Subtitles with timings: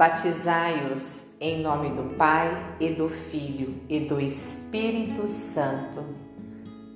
[0.00, 6.02] Batizai-os em nome do Pai e do Filho e do Espírito Santo.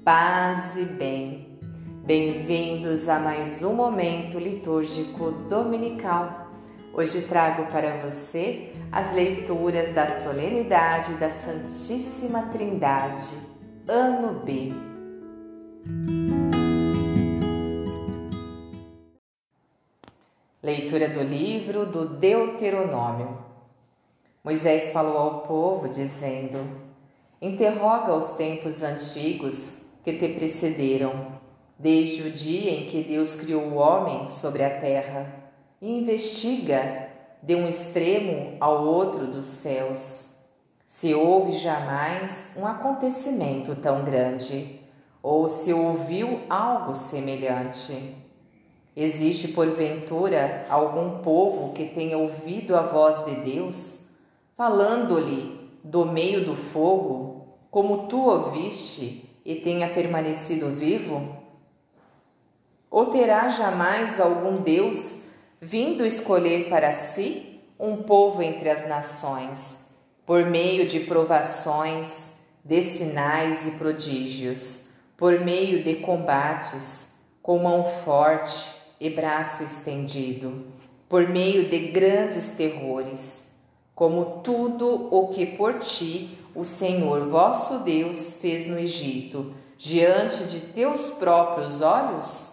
[0.02, 1.58] Paz e bem.
[2.02, 6.50] Bem-vindos a mais um momento litúrgico dominical.
[6.94, 13.36] Hoje trago para você as leituras da solenidade da Santíssima Trindade,
[13.86, 14.93] ano B.
[20.64, 23.36] Leitura do livro do Deuteronômio.
[24.42, 26.66] Moisés falou ao povo, dizendo:
[27.38, 31.38] Interroga os tempos antigos que te precederam,
[31.78, 35.50] desde o dia em que Deus criou o homem sobre a terra,
[35.82, 37.10] e investiga
[37.42, 40.30] de um extremo ao outro dos céus.
[40.86, 44.80] Se houve jamais um acontecimento tão grande,
[45.22, 48.23] ou se ouviu algo semelhante.
[48.96, 53.98] Existe, porventura, algum povo que tenha ouvido a voz de Deus,
[54.56, 61.36] falando-lhe do meio do fogo, como tu ouviste, e tenha permanecido vivo?
[62.90, 65.22] Ou terá jamais algum Deus
[65.60, 69.78] vindo escolher para si um povo entre as nações,
[70.24, 72.28] por meio de provações,
[72.64, 77.08] de sinais e prodígios, por meio de combates,
[77.42, 80.64] com mão forte, e braço estendido,
[81.10, 83.54] por meio de grandes terrores,
[83.94, 90.60] como tudo o que por ti o Senhor vosso Deus fez no Egito, diante de
[90.72, 92.50] teus próprios olhos?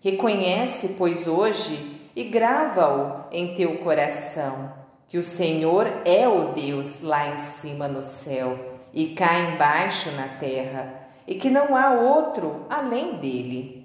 [0.00, 1.78] Reconhece, pois, hoje
[2.16, 4.72] e grava-o em teu coração,
[5.06, 8.58] que o Senhor é o Deus lá em cima no céu
[8.92, 13.75] e cá embaixo na terra, e que não há outro além dele.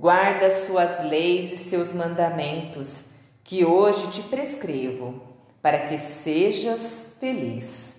[0.00, 3.04] Guarda suas leis e seus mandamentos,
[3.44, 5.20] que hoje te prescrevo,
[5.60, 7.94] para que sejas feliz,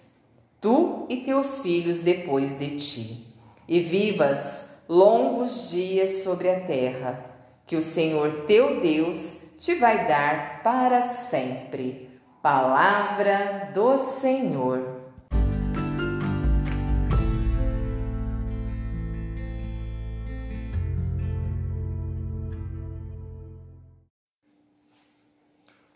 [0.59, 3.27] tu e teus filhos depois de ti,
[3.67, 7.23] e vivas longos dias sobre a terra,
[7.67, 12.09] que o Senhor teu Deus te vai dar para sempre.
[12.41, 15.00] Palavra do Senhor.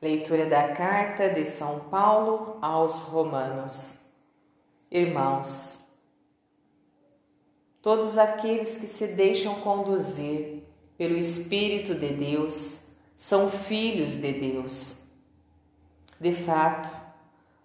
[0.02, 3.96] Leitura da carta de São Paulo aos Romanos.
[4.92, 5.80] Irmãos,
[7.82, 10.64] todos aqueles que se deixam conduzir
[10.98, 15.06] pelo Espírito de Deus são filhos de Deus.
[16.20, 16.90] De fato,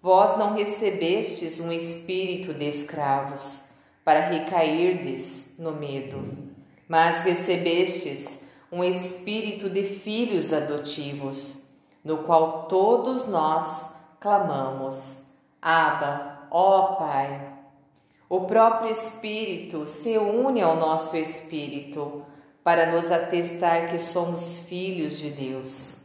[0.00, 3.64] vós não recebestes um espírito de escravos
[4.04, 6.48] para recairdes no medo,
[6.88, 11.59] mas recebestes um espírito de filhos adotivos
[12.04, 15.22] no qual todos nós clamamos:
[15.60, 17.50] Abba, ó Pai.
[18.28, 22.24] O próprio Espírito se une ao nosso espírito
[22.62, 26.02] para nos atestar que somos filhos de Deus.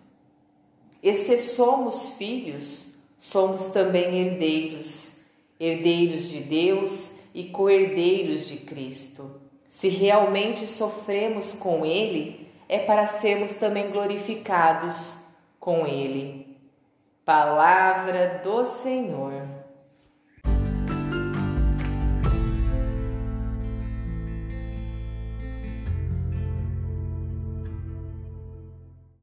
[1.04, 5.20] E se somos filhos, somos também herdeiros,
[5.60, 9.40] herdeiros de Deus e co-herdeiros de Cristo.
[9.70, 15.25] Se realmente sofremos com Ele, é para sermos também glorificados
[15.66, 16.60] com ele.
[17.26, 19.65] Palavra do Senhor.